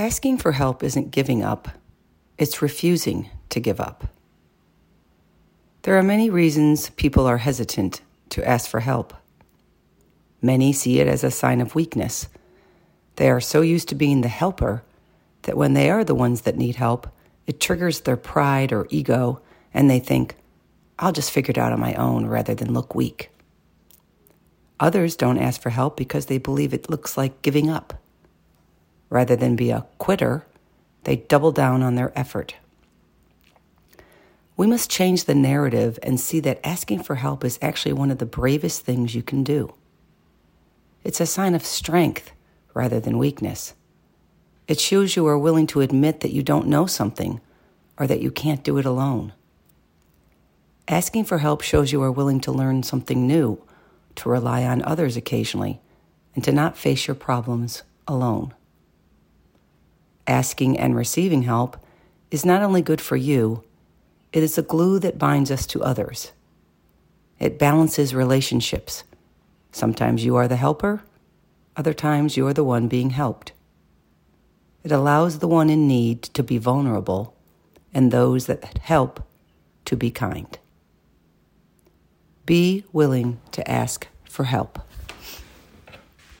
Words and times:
Asking 0.00 0.38
for 0.38 0.52
help 0.52 0.82
isn't 0.82 1.10
giving 1.10 1.42
up, 1.42 1.68
it's 2.38 2.62
refusing 2.62 3.28
to 3.50 3.60
give 3.60 3.78
up. 3.78 4.06
There 5.82 5.98
are 5.98 6.02
many 6.02 6.30
reasons 6.30 6.88
people 6.88 7.26
are 7.26 7.36
hesitant 7.36 8.00
to 8.30 8.48
ask 8.48 8.70
for 8.70 8.80
help. 8.80 9.12
Many 10.40 10.72
see 10.72 11.00
it 11.00 11.06
as 11.06 11.22
a 11.22 11.30
sign 11.30 11.60
of 11.60 11.74
weakness. 11.74 12.28
They 13.16 13.28
are 13.28 13.42
so 13.42 13.60
used 13.60 13.90
to 13.90 13.94
being 13.94 14.22
the 14.22 14.28
helper 14.28 14.82
that 15.42 15.58
when 15.58 15.74
they 15.74 15.90
are 15.90 16.02
the 16.02 16.14
ones 16.14 16.40
that 16.42 16.56
need 16.56 16.76
help, 16.76 17.06
it 17.46 17.60
triggers 17.60 18.00
their 18.00 18.16
pride 18.16 18.72
or 18.72 18.86
ego, 18.88 19.42
and 19.74 19.90
they 19.90 19.98
think, 19.98 20.34
I'll 20.98 21.12
just 21.12 21.30
figure 21.30 21.50
it 21.50 21.58
out 21.58 21.74
on 21.74 21.80
my 21.80 21.92
own 21.96 22.24
rather 22.24 22.54
than 22.54 22.72
look 22.72 22.94
weak. 22.94 23.30
Others 24.80 25.16
don't 25.16 25.36
ask 25.36 25.60
for 25.60 25.68
help 25.68 25.98
because 25.98 26.24
they 26.24 26.38
believe 26.38 26.72
it 26.72 26.88
looks 26.88 27.18
like 27.18 27.42
giving 27.42 27.68
up. 27.68 27.99
Rather 29.10 29.36
than 29.36 29.56
be 29.56 29.70
a 29.70 29.86
quitter, 29.98 30.46
they 31.04 31.16
double 31.16 31.52
down 31.52 31.82
on 31.82 31.96
their 31.96 32.16
effort. 32.18 32.54
We 34.56 34.66
must 34.66 34.90
change 34.90 35.24
the 35.24 35.34
narrative 35.34 35.98
and 36.02 36.20
see 36.20 36.40
that 36.40 36.64
asking 36.66 37.02
for 37.02 37.16
help 37.16 37.44
is 37.44 37.58
actually 37.60 37.94
one 37.94 38.10
of 38.10 38.18
the 38.18 38.26
bravest 38.26 38.82
things 38.82 39.14
you 39.14 39.22
can 39.22 39.42
do. 39.42 39.74
It's 41.02 41.20
a 41.20 41.26
sign 41.26 41.54
of 41.54 41.64
strength 41.64 42.32
rather 42.74 43.00
than 43.00 43.18
weakness. 43.18 43.74
It 44.68 44.78
shows 44.78 45.16
you 45.16 45.26
are 45.26 45.38
willing 45.38 45.66
to 45.68 45.80
admit 45.80 46.20
that 46.20 46.32
you 46.32 46.42
don't 46.42 46.68
know 46.68 46.86
something 46.86 47.40
or 47.98 48.06
that 48.06 48.20
you 48.20 48.30
can't 48.30 48.62
do 48.62 48.78
it 48.78 48.84
alone. 48.84 49.32
Asking 50.86 51.24
for 51.24 51.38
help 51.38 51.62
shows 51.62 51.90
you 51.90 52.02
are 52.02 52.12
willing 52.12 52.40
to 52.40 52.52
learn 52.52 52.82
something 52.82 53.26
new, 53.26 53.62
to 54.16 54.28
rely 54.28 54.64
on 54.64 54.82
others 54.82 55.16
occasionally, 55.16 55.80
and 56.34 56.44
to 56.44 56.52
not 56.52 56.76
face 56.76 57.08
your 57.08 57.14
problems 57.14 57.82
alone. 58.06 58.54
Asking 60.30 60.78
and 60.78 60.94
receiving 60.94 61.42
help 61.42 61.76
is 62.30 62.44
not 62.44 62.62
only 62.62 62.82
good 62.82 63.00
for 63.00 63.16
you, 63.16 63.64
it 64.32 64.44
is 64.44 64.56
a 64.56 64.62
glue 64.62 65.00
that 65.00 65.18
binds 65.18 65.50
us 65.50 65.66
to 65.66 65.82
others. 65.82 66.30
It 67.40 67.58
balances 67.58 68.14
relationships. 68.14 69.02
Sometimes 69.72 70.24
you 70.24 70.36
are 70.36 70.46
the 70.46 70.54
helper, 70.54 71.02
other 71.76 71.92
times 71.92 72.36
you 72.36 72.46
are 72.46 72.52
the 72.52 72.62
one 72.62 72.86
being 72.86 73.10
helped. 73.10 73.50
It 74.84 74.92
allows 74.92 75.40
the 75.40 75.48
one 75.48 75.68
in 75.68 75.88
need 75.88 76.22
to 76.22 76.44
be 76.44 76.58
vulnerable 76.58 77.34
and 77.92 78.12
those 78.12 78.46
that 78.46 78.78
help 78.78 79.26
to 79.86 79.96
be 79.96 80.12
kind. 80.12 80.56
Be 82.46 82.84
willing 82.92 83.40
to 83.50 83.68
ask 83.68 84.06
for 84.28 84.44
help. 84.44 84.78